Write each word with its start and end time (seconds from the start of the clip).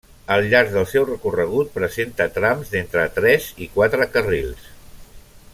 Al 0.35 0.45
llarg 0.53 0.71
del 0.75 0.87
seu 0.93 1.05
recorregut 1.09 1.69
presenta 1.75 2.29
trams 2.39 2.73
d'entre 2.73 3.07
tres 3.21 3.53
i 3.67 3.71
quatre 3.77 4.13
carrils. 4.17 4.69